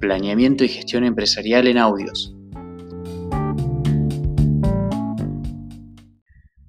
Planeamiento 0.00 0.62
y 0.64 0.68
Gestión 0.68 1.04
Empresarial 1.04 1.66
en 1.66 1.76
Audios. 1.76 2.32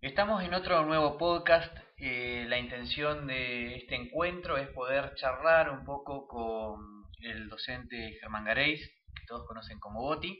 Estamos 0.01 0.43
en 0.43 0.53
otro 0.55 0.83
nuevo 0.85 1.17
podcast. 1.17 1.71
Eh, 1.97 2.45
la 2.47 2.57
intención 2.57 3.27
de 3.27 3.75
este 3.75 3.95
encuentro 3.95 4.57
es 4.57 4.67
poder 4.69 5.13
charlar 5.15 5.69
un 5.69 5.85
poco 5.85 6.27
con 6.27 7.05
el 7.21 7.49
docente 7.49 8.17
Germán 8.19 8.45
Gareis, 8.45 8.81
que 8.81 9.25
todos 9.27 9.45
conocen 9.45 9.79
como 9.79 10.01
Boti, 10.01 10.39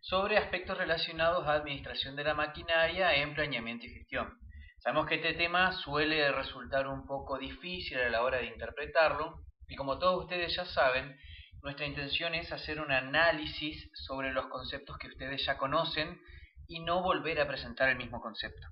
sobre 0.00 0.38
aspectos 0.38 0.78
relacionados 0.78 1.46
a 1.46 1.52
administración 1.52 2.16
de 2.16 2.24
la 2.24 2.34
maquinaria 2.34 3.14
en 3.16 3.34
planeamiento 3.34 3.84
y 3.84 3.90
gestión. 3.90 4.38
Sabemos 4.78 5.06
que 5.06 5.16
este 5.16 5.34
tema 5.34 5.72
suele 5.72 6.32
resultar 6.32 6.88
un 6.88 7.06
poco 7.06 7.38
difícil 7.38 7.98
a 7.98 8.08
la 8.08 8.22
hora 8.22 8.38
de 8.38 8.46
interpretarlo 8.46 9.44
y 9.68 9.76
como 9.76 9.98
todos 9.98 10.24
ustedes 10.24 10.56
ya 10.56 10.64
saben, 10.64 11.16
nuestra 11.62 11.86
intención 11.86 12.34
es 12.34 12.50
hacer 12.52 12.80
un 12.80 12.90
análisis 12.90 13.90
sobre 13.94 14.32
los 14.32 14.46
conceptos 14.46 14.96
que 14.98 15.08
ustedes 15.08 15.44
ya 15.44 15.58
conocen 15.58 16.20
y 16.66 16.80
no 16.80 17.02
volver 17.02 17.40
a 17.40 17.48
presentar 17.48 17.88
el 17.88 17.96
mismo 17.96 18.20
concepto. 18.20 18.66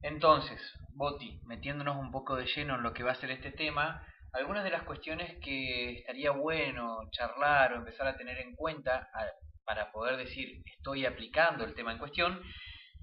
Entonces, 0.00 0.60
Boti, 0.94 1.40
metiéndonos 1.44 1.96
un 1.96 2.10
poco 2.10 2.36
de 2.36 2.46
lleno 2.46 2.76
en 2.76 2.82
lo 2.82 2.92
que 2.92 3.02
va 3.02 3.12
a 3.12 3.20
ser 3.20 3.30
este 3.30 3.52
tema, 3.52 4.04
algunas 4.32 4.64
de 4.64 4.70
las 4.70 4.82
cuestiones 4.82 5.38
que 5.42 5.98
estaría 5.98 6.30
bueno 6.32 7.08
charlar 7.10 7.72
o 7.72 7.76
empezar 7.76 8.06
a 8.06 8.16
tener 8.16 8.38
en 8.38 8.54
cuenta 8.54 9.08
para 9.64 9.90
poder 9.92 10.16
decir 10.16 10.62
estoy 10.64 11.06
aplicando 11.06 11.64
el 11.64 11.74
tema 11.74 11.92
en 11.92 11.98
cuestión, 11.98 12.42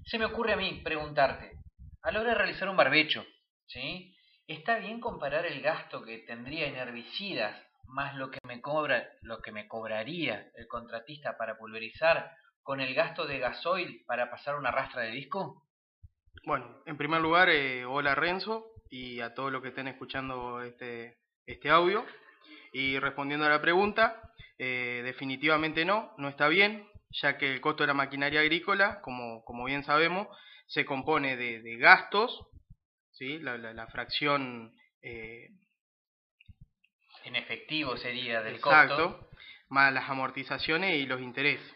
se 0.04 0.18
me 0.18 0.24
ocurre 0.24 0.52
a 0.52 0.56
mí 0.56 0.80
preguntarte, 0.84 1.52
a 2.02 2.10
la 2.10 2.20
hora 2.20 2.30
de 2.30 2.36
realizar 2.36 2.68
un 2.68 2.76
barbecho, 2.76 3.24
¿sí? 3.66 4.14
¿Está 4.46 4.78
bien 4.78 5.00
comparar 5.00 5.44
el 5.46 5.60
gasto 5.60 6.02
que 6.02 6.18
tendría 6.18 6.66
en 6.66 6.76
herbicidas 6.76 7.65
más 7.88 8.14
lo 8.16 8.30
que 8.30 8.40
me 8.44 8.60
cobra, 8.60 9.08
lo 9.22 9.40
que 9.40 9.52
me 9.52 9.68
cobraría 9.68 10.50
el 10.54 10.66
contratista 10.66 11.36
para 11.36 11.58
pulverizar 11.58 12.30
con 12.62 12.80
el 12.80 12.94
gasto 12.94 13.26
de 13.26 13.38
gasoil 13.38 14.04
para 14.06 14.30
pasar 14.30 14.56
una 14.56 14.70
rastra 14.70 15.02
de 15.02 15.12
disco? 15.12 15.62
Bueno, 16.44 16.82
en 16.86 16.96
primer 16.96 17.20
lugar, 17.20 17.48
eh, 17.48 17.84
hola 17.84 18.14
Renzo 18.14 18.72
y 18.90 19.20
a 19.20 19.34
todos 19.34 19.52
los 19.52 19.62
que 19.62 19.68
estén 19.68 19.88
escuchando 19.88 20.62
este, 20.62 21.18
este 21.46 21.70
audio. 21.70 22.04
Y 22.72 22.98
respondiendo 22.98 23.46
a 23.46 23.50
la 23.50 23.62
pregunta, 23.62 24.20
eh, 24.58 25.02
definitivamente 25.04 25.84
no, 25.84 26.12
no 26.18 26.28
está 26.28 26.48
bien, 26.48 26.88
ya 27.10 27.38
que 27.38 27.52
el 27.52 27.60
costo 27.60 27.82
de 27.82 27.88
la 27.88 27.94
maquinaria 27.94 28.40
agrícola, 28.40 29.00
como, 29.00 29.44
como 29.44 29.64
bien 29.64 29.84
sabemos, 29.84 30.28
se 30.66 30.84
compone 30.84 31.36
de, 31.36 31.76
gastos, 31.78 32.46
¿sí? 33.12 33.38
la, 33.38 33.86
fracción... 33.88 34.72
Eh, 35.02 35.50
en 37.26 37.36
efectivo 37.36 37.96
sería 37.96 38.42
del 38.42 38.56
exacto, 38.56 39.28
más 39.68 39.92
las 39.92 40.08
amortizaciones 40.08 40.96
y 40.96 41.06
los 41.06 41.20
intereses. 41.20 41.74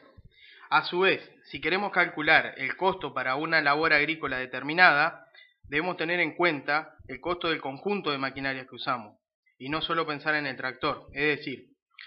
A 0.71 0.85
su 0.85 1.01
vez, 1.01 1.29
si 1.45 1.61
queremos 1.61 1.93
calcular 1.93 2.55
el 2.57 2.77
costo 2.77 3.13
para 3.13 3.37
una 3.37 3.61
labor 3.61 3.93
agrícola 3.93 4.39
determinada, 4.39 5.27
debemos 5.65 5.97
tener 5.97 6.21
en 6.21 6.35
cuenta 6.35 6.95
el 7.09 7.21
costo 7.21 7.49
del 7.49 7.61
conjunto 7.61 8.11
de 8.11 8.19
maquinarias 8.19 8.69
que 8.69 8.77
usamos, 8.77 9.19
y 9.59 9.69
no 9.69 9.83
solo 9.83 10.07
pensar 10.07 10.35
en 10.37 10.47
el 10.47 10.57
tractor. 10.57 11.09
Es 11.13 11.39
decir, 11.39 11.67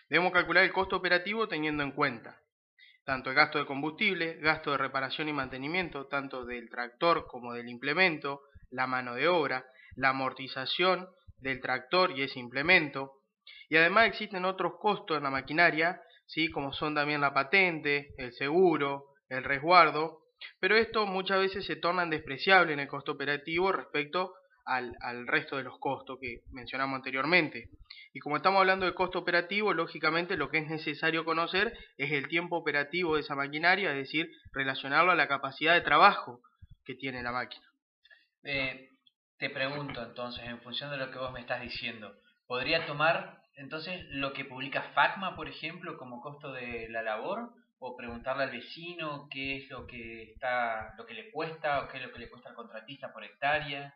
debemos 0.09 0.31
calcular 0.31 0.63
el 0.63 0.71
costo 0.71 0.95
operativo 0.95 1.47
teniendo 1.47 1.83
en 1.83 1.91
cuenta 1.91 2.39
tanto 3.05 3.29
el 3.29 3.35
gasto 3.35 3.59
de 3.59 3.65
combustible, 3.65 4.35
gasto 4.35 4.71
de 4.71 4.77
reparación 4.77 5.27
y 5.27 5.33
mantenimiento, 5.33 6.07
tanto 6.07 6.45
del 6.45 6.69
tractor 6.69 7.27
como 7.27 7.53
del 7.53 7.67
implemento, 7.67 8.43
la 8.69 8.87
mano 8.87 9.15
de 9.15 9.27
obra, 9.27 9.65
la 9.95 10.09
amortización 10.09 11.09
del 11.37 11.59
tractor 11.61 12.17
y 12.17 12.23
ese 12.23 12.39
implemento. 12.39 13.19
Y 13.69 13.77
además 13.77 14.07
existen 14.07 14.45
otros 14.45 14.73
costos 14.79 15.17
en 15.17 15.23
la 15.23 15.29
maquinaria, 15.29 16.01
¿sí? 16.25 16.49
como 16.49 16.73
son 16.73 16.95
también 16.95 17.21
la 17.21 17.33
patente, 17.33 18.13
el 18.17 18.33
seguro, 18.33 19.05
el 19.29 19.43
resguardo, 19.43 20.23
pero 20.59 20.75
esto 20.75 21.05
muchas 21.05 21.39
veces 21.39 21.65
se 21.65 21.75
tornan 21.75 22.09
despreciables 22.09 22.73
en 22.73 22.81
el 22.81 22.87
costo 22.87 23.13
operativo 23.13 23.71
respecto 23.71 24.33
al, 24.65 24.95
al 25.01 25.27
resto 25.27 25.57
de 25.57 25.63
los 25.63 25.77
costos 25.79 26.19
que 26.21 26.41
mencionamos 26.51 26.97
anteriormente. 26.97 27.69
Y 28.13 28.19
como 28.19 28.37
estamos 28.37 28.59
hablando 28.59 28.85
de 28.85 28.93
costo 28.93 29.19
operativo, 29.19 29.73
lógicamente 29.73 30.37
lo 30.37 30.49
que 30.49 30.59
es 30.59 30.67
necesario 30.67 31.25
conocer 31.25 31.77
es 31.97 32.11
el 32.11 32.27
tiempo 32.27 32.57
operativo 32.57 33.15
de 33.15 33.21
esa 33.21 33.35
maquinaria, 33.35 33.91
es 33.91 33.97
decir, 33.97 34.31
relacionarlo 34.51 35.11
a 35.11 35.15
la 35.15 35.27
capacidad 35.27 35.73
de 35.73 35.81
trabajo 35.81 36.41
que 36.85 36.95
tiene 36.95 37.23
la 37.23 37.31
máquina. 37.31 37.65
Eh, 38.43 38.89
te 39.37 39.49
pregunto 39.49 40.01
entonces, 40.01 40.45
en 40.45 40.61
función 40.61 40.91
de 40.91 40.97
lo 40.97 41.11
que 41.11 41.17
vos 41.17 41.31
me 41.31 41.41
estás 41.41 41.61
diciendo, 41.61 42.15
¿podría 42.53 42.85
tomar 42.85 43.41
entonces 43.55 44.05
lo 44.11 44.31
que 44.31 44.45
publica 44.45 44.91
FACMA, 44.93 45.35
por 45.35 45.49
ejemplo, 45.49 45.97
como 45.97 46.21
costo 46.21 46.53
de 46.53 46.87
la 46.87 47.01
labor? 47.01 47.49
¿O 47.79 47.97
preguntarle 47.97 48.43
al 48.43 48.51
vecino 48.51 49.27
qué 49.31 49.57
es 49.57 49.71
lo 49.71 49.87
que, 49.87 50.21
está, 50.21 50.93
lo 50.95 51.07
que 51.07 51.15
le 51.15 51.31
cuesta 51.31 51.81
o 51.81 51.87
qué 51.87 51.97
es 51.97 52.03
lo 52.03 52.11
que 52.11 52.19
le 52.19 52.29
cuesta 52.29 52.49
al 52.49 52.55
contratista 52.55 53.11
por 53.11 53.23
hectárea? 53.23 53.95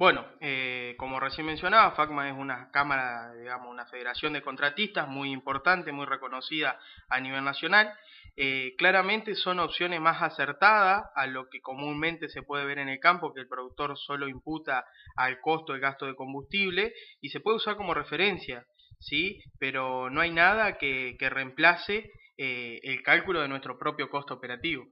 Bueno, 0.00 0.24
eh, 0.40 0.94
como 0.96 1.20
recién 1.20 1.46
mencionaba, 1.46 1.90
FACMA 1.90 2.30
es 2.30 2.34
una 2.34 2.70
cámara, 2.70 3.34
digamos, 3.34 3.68
una 3.68 3.84
federación 3.84 4.32
de 4.32 4.40
contratistas 4.40 5.06
muy 5.06 5.30
importante, 5.30 5.92
muy 5.92 6.06
reconocida 6.06 6.80
a 7.10 7.20
nivel 7.20 7.44
nacional. 7.44 7.92
Eh, 8.34 8.74
claramente 8.78 9.34
son 9.34 9.58
opciones 9.58 10.00
más 10.00 10.22
acertadas 10.22 11.04
a 11.14 11.26
lo 11.26 11.50
que 11.50 11.60
comúnmente 11.60 12.30
se 12.30 12.40
puede 12.40 12.64
ver 12.64 12.78
en 12.78 12.88
el 12.88 12.98
campo, 12.98 13.34
que 13.34 13.42
el 13.42 13.46
productor 13.48 13.98
solo 13.98 14.26
imputa 14.26 14.86
al 15.16 15.38
costo 15.42 15.74
el 15.74 15.80
gasto 15.80 16.06
de 16.06 16.14
combustible 16.14 16.94
y 17.20 17.28
se 17.28 17.40
puede 17.40 17.58
usar 17.58 17.76
como 17.76 17.92
referencia, 17.92 18.64
¿sí? 19.00 19.42
Pero 19.58 20.08
no 20.08 20.22
hay 20.22 20.30
nada 20.30 20.78
que, 20.78 21.14
reemplace 21.20 22.10
eh, 22.38 22.80
el 22.84 23.02
cálculo 23.02 23.42
de 23.42 23.48
nuestro 23.48 23.78
propio 23.78 24.08
costo 24.08 24.32
operativo. 24.32 24.86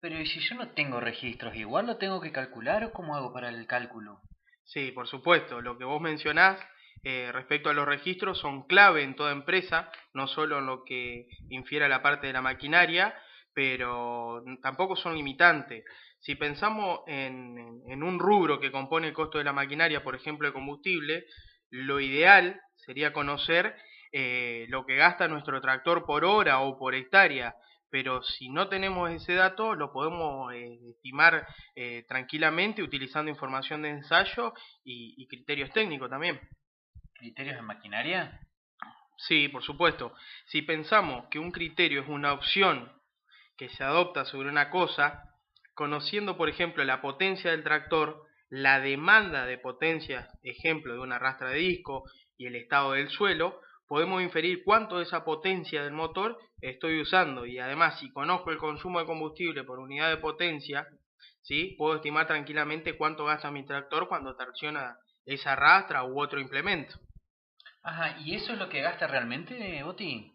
Pero 0.00 0.20
¿y 0.20 0.26
si 0.26 0.40
yo 0.40 0.54
no 0.54 0.70
tengo 0.70 1.00
registros, 1.00 1.56
igual 1.56 1.86
lo 1.86 1.96
tengo 1.96 2.20
que 2.20 2.32
calcular 2.32 2.84
o 2.84 2.92
cómo 2.92 3.16
hago 3.16 3.32
para 3.32 3.48
el 3.48 3.66
cálculo? 3.66 4.20
Sí, 4.64 4.92
por 4.92 5.08
supuesto. 5.08 5.60
Lo 5.60 5.76
que 5.76 5.84
vos 5.84 6.00
mencionás 6.00 6.60
eh, 7.02 7.30
respecto 7.32 7.70
a 7.70 7.74
los 7.74 7.86
registros 7.86 8.38
son 8.38 8.66
clave 8.66 9.02
en 9.02 9.16
toda 9.16 9.32
empresa, 9.32 9.90
no 10.14 10.28
solo 10.28 10.58
en 10.58 10.66
lo 10.66 10.84
que 10.84 11.26
infiere 11.48 11.86
a 11.86 11.88
la 11.88 12.02
parte 12.02 12.28
de 12.28 12.32
la 12.32 12.42
maquinaria, 12.42 13.14
pero 13.54 14.44
tampoco 14.62 14.94
son 14.94 15.16
limitantes. 15.16 15.84
Si 16.20 16.34
pensamos 16.34 17.00
en, 17.06 17.82
en, 17.88 18.02
un 18.02 18.18
rubro 18.18 18.60
que 18.60 18.72
compone 18.72 19.08
el 19.08 19.14
costo 19.14 19.38
de 19.38 19.44
la 19.44 19.52
maquinaria, 19.52 20.04
por 20.04 20.14
ejemplo 20.14 20.46
el 20.46 20.54
combustible, 20.54 21.24
lo 21.70 22.00
ideal 22.00 22.60
sería 22.76 23.12
conocer 23.12 23.74
eh, 24.12 24.66
lo 24.68 24.86
que 24.86 24.96
gasta 24.96 25.28
nuestro 25.28 25.60
tractor 25.60 26.06
por 26.06 26.24
hora 26.24 26.60
o 26.60 26.78
por 26.78 26.94
hectárea 26.94 27.54
pero 27.90 28.22
si 28.22 28.48
no 28.50 28.68
tenemos 28.68 29.10
ese 29.10 29.34
dato 29.34 29.74
lo 29.74 29.92
podemos 29.92 30.52
eh, 30.52 30.78
estimar 30.90 31.46
eh, 31.74 32.04
tranquilamente 32.08 32.82
utilizando 32.82 33.30
información 33.30 33.82
de 33.82 33.90
ensayo 33.90 34.52
y, 34.84 35.26
criterios 35.28 35.70
técnicos 35.70 36.10
también. 36.10 36.40
¿Criterios 37.14 37.56
de 37.56 37.62
maquinaria? 37.62 38.40
Sí, 39.16 39.48
por 39.48 39.62
supuesto. 39.62 40.14
Si 40.46 40.62
pensamos 40.62 41.26
que 41.30 41.38
un 41.38 41.50
criterio 41.50 42.02
es 42.02 42.08
una 42.08 42.32
opción 42.32 42.92
que 43.56 43.68
se 43.70 43.82
adopta 43.82 44.24
sobre 44.24 44.48
una 44.48 44.70
cosa, 44.70 45.24
conociendo 45.74 46.36
por 46.36 46.48
ejemplo 46.48 46.84
la 46.84 47.00
potencia 47.00 47.50
del 47.50 47.64
tractor, 47.64 48.22
la 48.48 48.80
demanda 48.80 49.44
de 49.46 49.58
potencia, 49.58 50.28
ejemplo 50.42 50.94
de 50.94 51.00
una 51.00 51.18
rastra 51.18 51.50
de 51.50 51.58
disco 51.58 52.04
y 52.36 52.46
el 52.46 52.56
estado 52.56 52.92
del 52.92 53.10
suelo, 53.10 53.60
podemos 53.88 54.22
inferir 54.22 54.62
cuánto 54.64 54.98
de 54.98 55.04
esa 55.04 55.24
potencia 55.24 55.82
del 55.82 55.92
motor 55.92 56.38
estoy 56.60 57.00
usando 57.00 57.46
y 57.46 57.58
además 57.58 57.98
si 57.98 58.12
conozco 58.12 58.50
el 58.50 58.58
consumo 58.58 59.00
de 59.00 59.06
combustible 59.06 59.64
por 59.64 59.78
unidad 59.78 60.10
de 60.10 60.18
potencia, 60.18 60.86
¿sí? 61.42 61.74
puedo 61.78 61.96
estimar 61.96 62.26
tranquilamente 62.26 62.96
cuánto 62.96 63.24
gasta 63.24 63.50
mi 63.50 63.64
tractor 63.64 64.08
cuando 64.08 64.36
tracciona 64.36 64.98
esa 65.24 65.56
rastra 65.56 66.04
u 66.04 66.20
otro 66.20 66.38
implemento. 66.38 66.94
Ajá, 67.82 68.18
¿y 68.20 68.34
eso 68.34 68.52
es 68.52 68.58
lo 68.58 68.68
que 68.68 68.82
gasta 68.82 69.06
realmente, 69.06 69.82
Oti? 69.82 70.32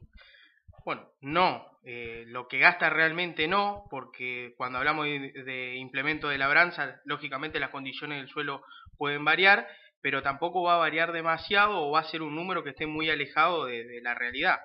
Bueno, 0.86 1.08
no, 1.22 1.66
eh, 1.86 2.26
lo 2.28 2.48
que 2.48 2.60
gasta 2.60 2.90
realmente 2.90 3.48
no, 3.48 3.86
porque 3.90 4.54
cuando 4.58 4.80
hablamos 4.80 5.06
de, 5.06 5.32
de 5.44 5.76
implemento 5.76 6.28
de 6.30 6.38
labranza, 6.38 7.00
lógicamente 7.06 7.60
las 7.60 7.70
condiciones 7.70 8.20
del 8.20 8.30
suelo 8.30 8.64
pueden 8.98 9.24
variar, 9.24 9.68
pero 10.04 10.22
tampoco 10.22 10.64
va 10.64 10.76
a 10.76 10.80
variar 10.80 11.14
demasiado 11.14 11.82
o 11.82 11.92
va 11.92 12.02
a 12.02 12.12
ser 12.12 12.22
un 12.22 12.36
número 12.36 12.62
que 12.62 12.72
esté 12.72 12.86
muy 12.86 13.10
alejado 13.10 13.66
de, 13.66 14.02
la 14.02 14.14
realidad. 14.14 14.60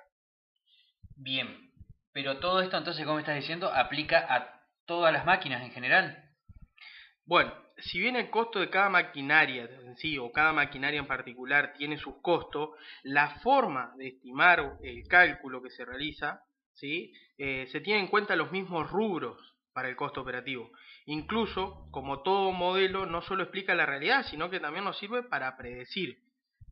Bien, 1.15 1.71
pero 2.11 2.39
todo 2.39 2.61
esto 2.61 2.77
entonces, 2.77 3.05
como 3.05 3.19
estás 3.19 3.37
diciendo, 3.37 3.71
aplica 3.73 4.19
a 4.19 4.61
todas 4.85 5.13
las 5.13 5.25
máquinas 5.25 5.63
en 5.63 5.71
general. 5.71 6.29
Bueno, 7.25 7.53
si 7.77 8.01
bien 8.01 8.17
el 8.17 8.29
costo 8.29 8.59
de 8.59 8.69
cada 8.69 8.89
maquinaria 8.89 9.63
en 9.63 9.95
sí 9.95 10.17
o 10.17 10.29
cada 10.29 10.51
maquinaria 10.51 10.99
en 10.99 11.07
particular 11.07 11.73
tiene 11.77 11.97
sus 11.97 12.21
costos, 12.21 12.71
la 13.03 13.39
forma 13.39 13.93
de 13.95 14.09
estimar 14.09 14.77
el 14.83 15.07
cálculo 15.07 15.61
que 15.61 15.69
se 15.69 15.85
realiza, 15.85 16.41
¿sí? 16.73 17.13
Eh, 17.37 17.65
se 17.71 17.79
tiene 17.79 18.01
en 18.01 18.07
cuenta 18.07 18.35
los 18.35 18.51
mismos 18.51 18.91
rubros 18.91 19.39
para 19.79 19.87
el 19.87 19.95
costo 19.95 20.19
operativo. 20.19 20.69
Incluso, 21.05 21.87
como 21.91 22.21
todo 22.21 22.51
modelo, 22.51 23.05
no 23.05 23.21
solo 23.21 23.43
explica 23.43 23.73
la 23.75 23.85
realidad, 23.85 24.25
sino 24.29 24.49
que 24.49 24.59
también 24.59 24.83
nos 24.83 24.97
sirve 24.99 25.23
para 25.23 25.55
predecir 25.55 26.19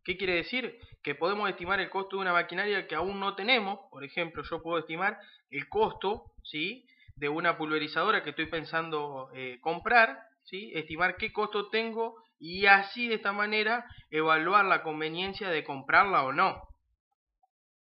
¿Qué 0.04 0.18
quiere 0.18 0.36
decir? 0.36 0.77
Que 1.04 1.15
podemos 1.15 1.50
estimar 1.50 1.80
el 1.80 1.89
costo 1.89 2.15
de 2.15 2.21
una 2.21 2.33
maquinaria 2.33 2.86
que 2.88 2.95
aún 2.95 3.19
no 3.19 3.36
tenemos. 3.36 3.80
Por 3.89 4.06
ejemplo, 4.06 4.44
yo 4.44 4.62
puedo 4.62 4.80
estimar 4.80 5.19
el 5.50 5.68
costo 5.68 6.31
¿sí? 6.44 6.86
de 7.15 7.27
una 7.27 7.57
pulverizadora 7.57 8.24
que 8.24 8.30
estoy 8.31 8.45
pensando 8.45 9.30
eh, 9.33 9.59
comprar, 9.62 10.18
¿sí? 10.44 10.71
estimar 10.75 11.18
qué 11.18 11.33
costo 11.33 11.69
tengo 11.69 12.15
y 12.39 12.68
así 12.68 13.09
de 13.09 13.15
esta 13.15 13.33
manera 13.33 13.86
evaluar 14.09 14.63
la 14.63 14.83
conveniencia 14.83 15.50
de 15.50 15.65
comprarla 15.65 16.24
o 16.24 16.31
no. 16.31 16.62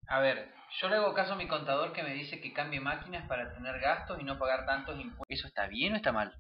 A 0.08 0.20
ver, 0.20 0.54
yo 0.80 0.90
le 0.90 0.96
hago 0.96 1.14
caso 1.14 1.34
a 1.34 1.38
mi 1.38 1.48
contador 1.48 1.94
que 1.94 2.04
me 2.04 2.14
dice 2.14 2.40
que 2.40 2.54
cambie 2.54 2.80
máquinas 2.80 3.28
para 3.28 3.54
tener 3.54 3.80
gastos 3.80 4.20
y 4.20 4.24
no 4.24 4.40
pagar 4.40 4.66
tantos 4.66 5.00
impuestos. 5.00 5.26
¿Eso 5.30 5.48
está 5.48 5.68
bien 5.68 5.94
o 5.94 5.96
está 5.98 6.12
mal? 6.12 6.34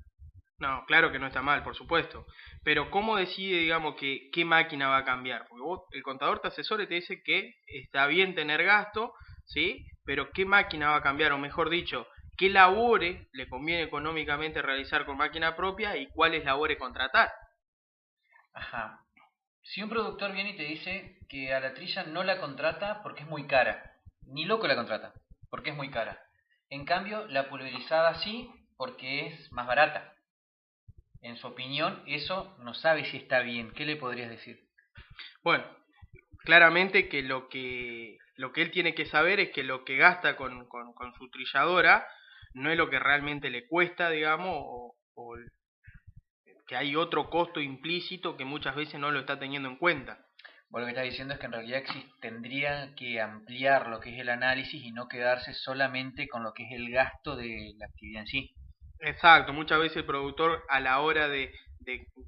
No, 0.62 0.86
claro 0.86 1.12
que 1.12 1.18
no 1.18 1.28
está 1.28 1.42
mal, 1.42 1.64
por 1.64 1.76
supuesto. 1.76 2.28
Pero 2.64 2.92
¿cómo 2.92 3.18
decide, 3.18 3.58
digamos, 3.58 3.96
que 3.96 4.30
qué 4.32 4.46
máquina 4.46 4.90
va 4.90 4.98
a 4.98 5.04
cambiar? 5.04 5.48
Porque 5.48 5.64
vos, 5.64 5.82
el 5.92 6.04
contador 6.04 6.40
te 6.40 6.50
asesora 6.50 6.84
y 6.84 6.88
te 6.88 6.94
dice 6.94 7.24
que 7.24 7.56
está 7.66 8.06
bien 8.06 8.36
tener 8.36 8.64
gasto, 8.64 9.14
¿sí? 9.46 9.88
Pero 10.06 10.32
¿qué 10.32 10.46
máquina 10.46 10.92
va 10.92 10.98
a 10.98 11.02
cambiar? 11.02 11.32
O 11.32 11.40
mejor 11.40 11.72
dicho, 11.72 12.08
¿qué 12.38 12.50
labores 12.50 13.28
le 13.34 13.50
conviene 13.50 13.84
económicamente 13.84 14.62
realizar 14.62 15.06
con 15.06 15.18
máquina 15.18 15.56
propia 15.56 15.98
y 15.98 16.08
cuáles 16.12 16.46
labores 16.46 16.78
contratar? 16.78 17.32
Ajá. 18.54 19.00
Si 19.64 19.82
un 19.82 19.90
productor 19.90 20.32
viene 20.32 20.52
y 20.52 20.58
te 20.58 20.64
dice 20.64 21.18
que 21.28 21.54
a 21.54 21.60
la 21.60 21.74
trilla 21.74 22.04
no 22.04 22.24
la 22.24 22.40
contrata 22.40 23.02
porque 23.02 23.22
es 23.22 23.28
muy 23.28 23.48
cara, 23.48 23.91
ni 24.32 24.46
loco 24.46 24.68
la 24.68 24.76
contrata, 24.76 25.14
porque 25.50 25.72
es 25.72 25.76
muy 25.76 25.90
cara. 25.90 26.20
En 26.70 26.86
cambio, 26.86 27.28
la 27.28 27.50
pulverizada 27.50 28.16
sí, 28.16 28.50
porque 28.78 29.28
es 29.28 29.52
más 29.52 29.68
barata. 29.68 30.16
En 31.22 31.38
su 31.38 31.48
opinión, 31.48 32.02
eso 32.08 32.56
no 32.60 32.74
sabe 32.74 33.06
si 33.06 33.18
está 33.18 33.42
bien. 33.42 33.72
¿Qué 33.74 33.86
le 33.86 33.98
podrías 33.98 34.30
decir? 34.30 34.60
Bueno, 35.44 35.66
claramente 36.44 37.10
que 37.10 37.22
lo 37.22 37.50
que, 37.50 38.18
lo 38.36 38.52
que 38.52 38.62
él 38.62 38.72
tiene 38.72 38.96
que 38.96 39.06
saber 39.06 39.40
es 39.40 39.52
que 39.52 39.64
lo 39.64 39.84
que 39.84 39.98
gasta 39.98 40.36
con, 40.36 40.68
con, 40.68 41.14
su 41.18 41.30
trilladora 41.30 42.08
no 42.54 42.72
es 42.72 42.78
lo 42.78 42.90
que 42.90 43.00
realmente 43.00 43.50
le 43.50 43.68
cuesta, 43.68 44.10
digamos, 44.10 44.56
o, 44.56 44.96
que 46.68 46.76
hay 46.76 46.96
otro 46.96 47.30
costo 47.30 47.60
implícito 47.60 48.38
que 48.38 48.46
muchas 48.46 48.76
veces 48.76 49.00
no 49.00 49.12
lo 49.12 49.20
está 49.20 49.38
teniendo 49.38 49.68
en 49.68 49.78
cuenta. 49.78 50.26
Bueno, 50.72 50.88
lo 50.88 50.94
que 50.94 51.00
está 51.00 51.10
diciendo 51.10 51.34
es 51.34 51.40
que 51.42 51.48
en 51.48 51.52
realidad 51.52 51.84
tendría 52.22 52.96
que 52.96 53.20
ampliar 53.20 53.88
lo 53.88 54.00
que 54.00 54.14
es 54.14 54.22
el 54.22 54.30
análisis 54.30 54.82
y 54.82 54.92
no 54.94 55.10
quedarse 55.10 55.54
solamente 55.54 56.30
con 56.30 56.44
lo 56.44 56.54
que 56.54 56.64
es 56.64 56.72
el 56.72 56.90
gasto 56.90 57.36
de 57.36 57.74
la 57.78 57.88
actividad 57.88 58.22
en 58.22 58.28
sí. 58.28 58.56
Exacto, 59.00 59.52
muchas 59.52 59.80
veces 59.80 59.98
el 59.98 60.06
productor 60.06 60.64
a 60.70 60.80
la 60.80 61.02
hora 61.02 61.28
de, 61.28 61.52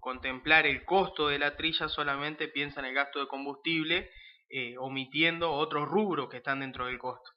contemplar 0.02 0.66
el 0.66 0.84
costo 0.84 1.30
de 1.30 1.40
la 1.40 1.56
trilla 1.56 1.88
solamente 1.88 2.50
piensa 2.50 2.82
en 2.82 2.88
el 2.88 2.94
gasto 2.94 3.22
de 3.22 3.28
combustible, 3.28 4.12
eh, 4.50 4.76
omitiendo 4.78 5.54
otros 5.54 5.88
rubros 5.88 6.28
que 6.30 6.38
están 6.38 6.60
dentro 6.60 6.88
del 6.88 7.00
costo. 7.00 7.32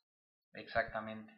Exactamente. 0.54 1.32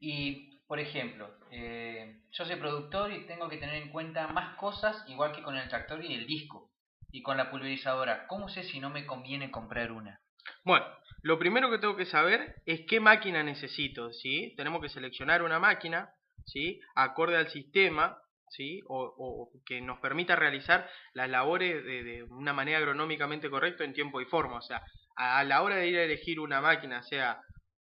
Y, 0.00 0.58
por 0.66 0.80
ejemplo, 0.80 1.38
eh, 1.52 2.22
yo 2.32 2.44
soy 2.44 2.56
productor 2.56 3.12
y 3.12 3.26
tengo 3.26 3.48
que 3.48 3.58
tener 3.58 3.76
en 3.76 3.90
cuenta 3.90 4.26
más 4.26 4.56
cosas, 4.56 5.04
igual 5.06 5.30
que 5.30 5.42
con 5.42 5.56
el 5.56 5.68
tractor 5.68 6.04
y 6.04 6.14
el 6.14 6.26
disco 6.26 6.73
y 7.14 7.22
con 7.22 7.36
la 7.36 7.48
pulverizadora, 7.48 8.26
¿cómo 8.26 8.48
sé 8.48 8.64
si 8.64 8.80
no 8.80 8.90
me 8.90 9.06
conviene 9.06 9.52
comprar 9.52 9.92
una? 9.92 10.20
Bueno, 10.64 10.84
lo 11.22 11.38
primero 11.38 11.70
que 11.70 11.78
tengo 11.78 11.94
que 11.94 12.06
saber 12.06 12.56
es 12.66 12.80
qué 12.88 12.98
máquina 12.98 13.44
necesito, 13.44 14.12
¿sí? 14.12 14.52
Tenemos 14.56 14.82
que 14.82 14.88
seleccionar 14.88 15.44
una 15.44 15.60
máquina, 15.60 16.12
¿sí? 16.44 16.80
Acorde 16.96 17.36
al 17.36 17.50
sistema, 17.50 18.18
¿sí? 18.50 18.80
O, 18.88 19.48
que 19.64 19.80
nos 19.80 20.00
permita 20.00 20.34
realizar 20.34 20.90
las 21.12 21.30
labores 21.30 21.84
de, 21.84 22.24
una 22.24 22.52
manera 22.52 22.78
agronómicamente 22.78 23.48
correcta 23.48 23.84
en 23.84 23.94
tiempo 23.94 24.20
y 24.20 24.24
forma. 24.24 24.56
O 24.56 24.62
sea, 24.62 24.82
a, 25.14 25.44
la 25.44 25.62
hora 25.62 25.76
de 25.76 25.86
ir 25.86 25.98
a 25.98 26.02
elegir 26.02 26.40
una 26.40 26.60
máquina, 26.60 27.04
sea 27.04 27.40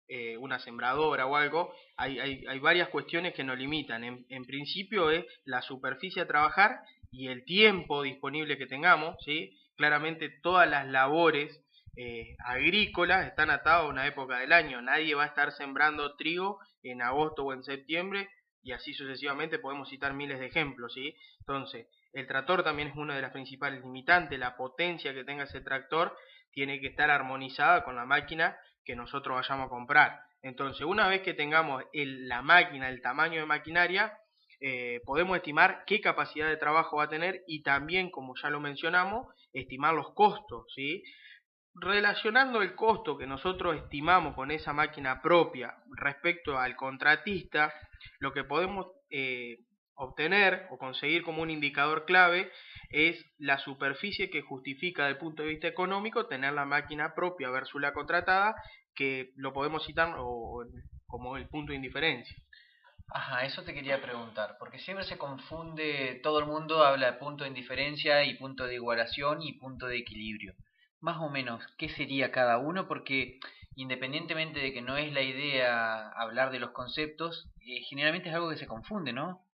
eh, 0.06 0.36
una 0.36 0.58
sembradora 0.58 1.24
o 1.24 1.34
algo, 1.34 1.74
hay, 1.96 2.58
varias 2.58 2.90
cuestiones 2.90 3.32
que 3.32 3.42
nos 3.42 3.56
limitan. 3.56 4.04
En, 4.04 4.26
en 4.28 4.44
principio 4.44 5.10
es 5.10 5.24
la 5.46 5.62
superficie 5.62 6.20
a 6.20 6.26
trabajar 6.26 6.80
y 7.14 7.28
el 7.28 7.44
tiempo 7.44 8.02
disponible 8.02 8.58
que 8.58 8.66
tengamos, 8.66 9.16
¿sí? 9.24 9.56
claramente 9.76 10.28
todas 10.42 10.68
las 10.68 10.86
labores 10.86 11.60
eh, 11.96 12.34
agrícolas 12.44 13.26
están 13.26 13.50
atadas 13.50 13.82
a 13.82 13.88
una 13.88 14.06
época 14.06 14.38
del 14.38 14.52
año. 14.52 14.82
Nadie 14.82 15.14
va 15.14 15.24
a 15.24 15.28
estar 15.28 15.52
sembrando 15.52 16.16
trigo 16.16 16.58
en 16.82 17.02
agosto 17.02 17.44
o 17.44 17.52
en 17.52 17.62
septiembre 17.62 18.28
y 18.62 18.72
así 18.72 18.94
sucesivamente 18.94 19.58
podemos 19.58 19.88
citar 19.88 20.12
miles 20.12 20.40
de 20.40 20.46
ejemplos. 20.46 20.92
¿sí? 20.92 21.14
Entonces, 21.40 21.86
el 22.12 22.26
tractor 22.26 22.64
también 22.64 22.88
es 22.88 22.96
una 22.96 23.14
de 23.14 23.22
las 23.22 23.32
principales 23.32 23.80
limitantes. 23.80 24.38
La 24.38 24.56
potencia 24.56 25.14
que 25.14 25.24
tenga 25.24 25.44
ese 25.44 25.60
tractor 25.60 26.16
tiene 26.50 26.80
que 26.80 26.88
estar 26.88 27.10
armonizada 27.10 27.84
con 27.84 27.94
la 27.94 28.06
máquina 28.06 28.56
que 28.84 28.96
nosotros 28.96 29.36
vayamos 29.36 29.66
a 29.66 29.70
comprar. 29.70 30.20
Entonces, 30.42 30.84
una 30.84 31.08
vez 31.08 31.22
que 31.22 31.34
tengamos 31.34 31.84
la 31.92 32.42
máquina, 32.42 32.88
el 32.88 33.00
tamaño 33.00 33.40
de 33.40 33.46
maquinaria, 33.46 34.12
eh, 34.60 35.00
podemos 35.04 35.36
estimar 35.36 35.84
qué 35.86 36.00
capacidad 36.00 36.48
de 36.48 36.56
trabajo 36.56 36.96
va 36.96 37.04
a 37.04 37.08
tener 37.08 37.42
y 37.46 37.62
también, 37.62 38.10
como 38.10 38.34
ya 38.40 38.50
lo 38.50 38.60
mencionamos, 38.60 39.26
estimar 39.52 39.94
los 39.94 40.12
costos, 40.14 40.66
¿sí? 40.74 41.02
Relacionando 41.74 42.62
el 42.62 42.74
costo 42.74 43.18
que 43.18 43.26
nosotros 43.26 43.76
estimamos 43.76 44.34
con 44.34 44.50
esa 44.50 44.72
máquina 44.72 45.20
propia 45.20 45.74
respecto 45.96 46.58
al 46.58 46.76
contratista, 46.76 47.72
lo 48.20 48.32
que 48.32 48.44
podemos 48.44 48.86
eh, 49.10 49.58
obtener 49.96 50.66
o 50.70 50.78
conseguir 50.78 51.22
como 51.22 51.42
un 51.42 51.50
indicador 51.50 52.04
clave 52.04 52.50
es 52.90 53.24
la 53.38 53.58
superficie 53.58 54.30
que 54.30 54.42
justifica 54.42 55.04
desde 55.04 55.14
el 55.14 55.18
punto 55.18 55.42
de 55.42 55.48
vista 55.48 55.68
económico 55.68 56.26
tener 56.26 56.52
la 56.52 56.64
máquina 56.64 57.14
propia 57.14 57.50
versus 57.50 57.80
la 57.80 57.92
contratada, 57.92 58.54
que 58.94 59.32
lo 59.36 59.52
podemos 59.52 59.84
citar 59.84 60.14
como 61.06 61.36
el 61.36 61.48
punto 61.48 61.72
de 61.72 61.76
indiferencia. 61.76 62.36
Ajá, 63.16 63.46
eso 63.46 63.62
te 63.62 63.72
quería 63.72 64.02
preguntar, 64.02 64.56
porque 64.58 64.80
siempre 64.80 65.04
se 65.04 65.16
confunde, 65.16 66.18
todo 66.20 66.40
el 66.40 66.46
mundo 66.46 66.82
habla 66.82 67.12
de 67.12 67.18
punto 67.18 67.44
de 67.44 67.50
indiferencia 67.50 68.24
y 68.24 68.34
punto 68.34 68.66
de 68.66 68.74
igualación 68.74 69.40
y 69.40 69.52
punto 69.52 69.86
de 69.86 69.98
equilibrio. 69.98 70.52
Más 71.00 71.18
o 71.18 71.30
menos, 71.30 71.64
¿qué 71.78 71.88
sería 71.90 72.32
cada 72.32 72.58
uno? 72.58 72.88
Porque 72.88 73.38
independientemente 73.76 74.58
de 74.58 74.72
que 74.72 74.82
no 74.82 74.96
es 74.96 75.12
la 75.12 75.22
idea 75.22 76.08
hablar 76.10 76.50
de 76.50 76.58
los 76.58 76.72
conceptos, 76.72 77.48
eh, 77.60 77.82
generalmente 77.88 78.30
es 78.30 78.34
algo 78.34 78.50
que 78.50 78.56
se 78.56 78.66
confunde, 78.66 79.12
¿no? 79.12 79.46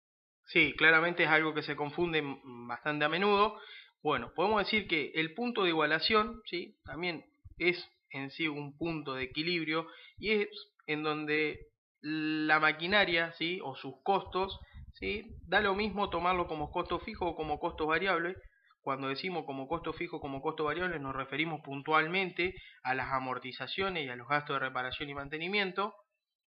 Sí, 0.46 0.72
claramente 0.78 1.24
es 1.24 1.28
algo 1.28 1.52
que 1.52 1.62
se 1.62 1.76
confunde 1.76 2.22
bastante 2.66 3.04
a 3.04 3.10
menudo. 3.10 3.60
Bueno, 4.02 4.32
podemos 4.34 4.64
decir 4.64 4.88
que 4.88 5.12
el 5.14 5.34
punto 5.34 5.64
de 5.64 5.68
igualación, 5.68 6.40
¿sí? 6.46 6.78
También 6.86 7.26
es 7.58 7.86
en 8.08 8.30
sí 8.30 8.48
un 8.48 8.78
punto 8.78 9.12
de 9.12 9.24
equilibrio 9.24 9.86
y 10.18 10.30
es 10.30 10.48
en 10.86 11.02
donde 11.02 11.69
la 12.02 12.60
maquinaria, 12.60 13.32
¿sí? 13.32 13.60
O 13.62 13.74
sus 13.76 13.94
costos, 14.02 14.58
¿sí? 14.94 15.36
Da 15.46 15.60
lo 15.60 15.74
mismo 15.74 16.10
tomarlo 16.10 16.46
como 16.46 16.70
costo 16.70 16.98
fijo 17.00 17.26
o 17.26 17.36
como 17.36 17.58
costo 17.58 17.86
variable. 17.86 18.36
Cuando 18.82 19.08
decimos 19.08 19.44
como 19.44 19.68
costo 19.68 19.92
fijo, 19.92 20.20
como 20.20 20.40
costo 20.40 20.64
variable, 20.64 20.98
nos 20.98 21.14
referimos 21.14 21.60
puntualmente 21.62 22.54
a 22.82 22.94
las 22.94 23.12
amortizaciones 23.12 24.06
y 24.06 24.08
a 24.08 24.16
los 24.16 24.28
gastos 24.28 24.56
de 24.56 24.60
reparación 24.60 25.10
y 25.10 25.14
mantenimiento. 25.14 25.94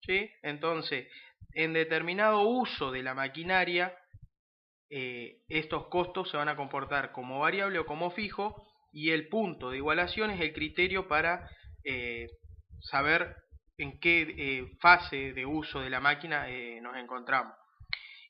¿sí? 0.02 0.30
Entonces, 0.42 1.08
en 1.54 1.74
determinado 1.74 2.42
uso 2.44 2.92
de 2.92 3.04
la 3.04 3.14
maquinaria, 3.14 3.94
eh, 4.90 5.42
estos 5.50 5.88
costos 5.88 6.30
se 6.30 6.38
van 6.38 6.50
a 6.50 6.56
comportar 6.56 7.12
como 7.12 7.40
variable 7.40 7.80
o 7.80 7.86
como 7.86 8.12
fijo 8.12 8.68
y 8.92 9.12
el 9.12 9.30
punto 9.30 9.70
de 9.70 9.78
igualación 9.78 10.32
es 10.32 10.42
el 10.42 10.54
criterio 10.54 11.08
para 11.08 11.50
eh, 11.86 12.28
saber 12.82 13.36
en 13.82 14.00
qué 14.00 14.22
eh, 14.38 14.72
fase 14.80 15.34
de 15.34 15.46
uso 15.46 15.80
de 15.80 15.90
la 15.90 16.00
máquina 16.00 16.50
eh, 16.50 16.80
nos 16.82 16.96
encontramos. 16.98 17.54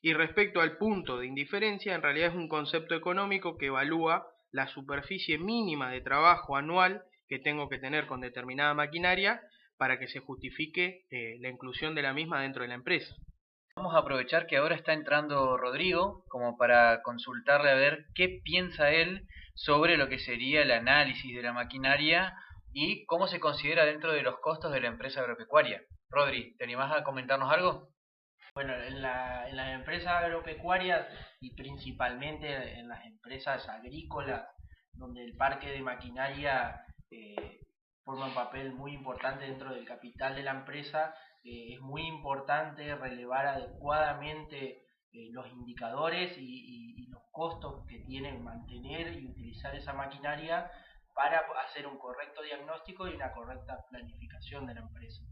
Y 0.00 0.14
respecto 0.14 0.60
al 0.60 0.78
punto 0.78 1.18
de 1.18 1.26
indiferencia, 1.26 1.94
en 1.94 2.02
realidad 2.02 2.30
es 2.30 2.34
un 2.34 2.48
concepto 2.48 2.94
económico 2.94 3.56
que 3.56 3.66
evalúa 3.66 4.26
la 4.50 4.66
superficie 4.66 5.38
mínima 5.38 5.90
de 5.90 6.00
trabajo 6.00 6.56
anual 6.56 7.02
que 7.28 7.38
tengo 7.38 7.68
que 7.68 7.78
tener 7.78 8.06
con 8.06 8.20
determinada 8.20 8.74
maquinaria 8.74 9.40
para 9.78 9.98
que 9.98 10.08
se 10.08 10.20
justifique 10.20 11.06
eh, 11.10 11.38
la 11.40 11.48
inclusión 11.48 11.94
de 11.94 12.02
la 12.02 12.12
misma 12.12 12.42
dentro 12.42 12.62
de 12.62 12.68
la 12.68 12.74
empresa. 12.74 13.14
Vamos 13.74 13.94
a 13.94 13.98
aprovechar 13.98 14.46
que 14.46 14.58
ahora 14.58 14.74
está 14.74 14.92
entrando 14.92 15.56
Rodrigo 15.56 16.24
como 16.28 16.58
para 16.58 17.00
consultarle 17.02 17.70
a 17.70 17.74
ver 17.74 18.04
qué 18.14 18.40
piensa 18.44 18.90
él 18.90 19.26
sobre 19.54 19.96
lo 19.96 20.08
que 20.08 20.18
sería 20.18 20.62
el 20.62 20.70
análisis 20.70 21.34
de 21.34 21.42
la 21.42 21.52
maquinaria 21.52 22.34
y 22.72 23.04
cómo 23.06 23.26
se 23.26 23.40
considera 23.40 23.84
dentro 23.84 24.12
de 24.12 24.22
los 24.22 24.38
costos 24.40 24.72
de 24.72 24.80
la 24.80 24.88
empresa 24.88 25.20
agropecuaria. 25.20 25.82
Rodri, 26.08 26.56
¿te 26.56 26.64
animás 26.64 26.92
a 26.96 27.04
comentarnos 27.04 27.52
algo? 27.52 27.88
Bueno, 28.54 28.74
en, 28.74 29.00
la, 29.00 29.48
en 29.48 29.56
las 29.56 29.74
empresas 29.74 30.12
agropecuarias 30.12 31.06
y 31.40 31.54
principalmente 31.54 32.78
en 32.78 32.88
las 32.88 33.04
empresas 33.06 33.66
agrícolas, 33.68 34.46
donde 34.92 35.24
el 35.24 35.36
parque 35.36 35.70
de 35.70 35.80
maquinaria 35.80 36.84
eh, 37.10 37.60
forma 38.04 38.26
un 38.26 38.34
papel 38.34 38.72
muy 38.74 38.92
importante 38.92 39.46
dentro 39.46 39.72
del 39.72 39.86
capital 39.86 40.34
de 40.34 40.42
la 40.42 40.50
empresa, 40.50 41.14
eh, 41.44 41.74
es 41.74 41.80
muy 41.80 42.06
importante 42.06 42.94
relevar 42.94 43.46
adecuadamente 43.46 44.82
eh, 45.12 45.28
los 45.32 45.46
indicadores 45.50 46.36
y, 46.38 46.96
y, 46.96 47.06
los 47.08 47.22
costos 47.30 47.86
que 47.86 47.98
tienen 48.00 48.42
mantener 48.42 49.14
y 49.18 49.26
utilizar 49.26 49.74
esa 49.74 49.92
maquinaria 49.92 50.70
para 51.14 51.42
hacer 51.66 51.86
un 51.86 51.98
correcto 51.98 52.42
diagnóstico 52.42 53.08
y 53.08 53.14
una 53.14 53.32
correcta 53.32 53.78
planificación 53.90 54.66
de 54.66 54.74
la 54.74 54.80
empresa. 54.80 55.22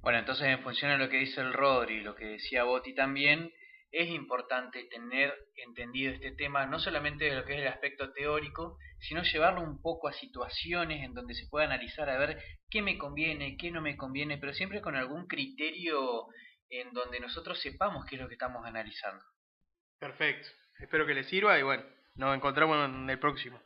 Bueno, 0.00 0.18
entonces 0.18 0.46
en 0.48 0.62
función 0.62 0.90
de 0.90 0.98
lo 0.98 1.08
que 1.08 1.18
dice 1.18 1.40
el 1.40 1.52
Rodri 1.52 1.96
y 1.96 2.00
lo 2.02 2.14
que 2.14 2.26
decía 2.26 2.64
Boti 2.64 2.94
también, 2.94 3.50
es 3.94 4.10
importante 4.10 4.84
tener 4.90 5.32
entendido 5.54 6.12
este 6.12 6.32
tema, 6.32 6.66
no 6.66 6.80
solamente 6.80 7.26
de 7.26 7.36
lo 7.36 7.44
que 7.44 7.54
es 7.54 7.60
el 7.60 7.68
aspecto 7.68 8.12
teórico, 8.12 8.76
sino 8.98 9.22
llevarlo 9.22 9.62
un 9.62 9.80
poco 9.80 10.08
a 10.08 10.12
situaciones 10.12 11.04
en 11.04 11.14
donde 11.14 11.34
se 11.34 11.46
pueda 11.48 11.66
analizar 11.66 12.10
a 12.10 12.18
ver 12.18 12.42
qué 12.68 12.82
me 12.82 12.98
conviene, 12.98 13.56
qué 13.56 13.70
no 13.70 13.80
me 13.80 13.96
conviene, 13.96 14.36
pero 14.38 14.52
siempre 14.52 14.80
con 14.80 14.96
algún 14.96 15.26
criterio 15.28 16.26
en 16.68 16.92
donde 16.92 17.20
nosotros 17.20 17.60
sepamos 17.60 18.04
qué 18.06 18.16
es 18.16 18.22
lo 18.22 18.26
que 18.26 18.34
estamos 18.34 18.66
analizando. 18.66 19.24
Perfecto. 20.00 20.48
Espero 20.80 21.06
que 21.06 21.14
les 21.14 21.28
sirva 21.28 21.56
y 21.58 21.62
bueno, 21.62 21.84
nos 22.16 22.34
encontramos 22.34 22.88
en 22.88 23.08
el 23.08 23.18
próximo. 23.20 23.62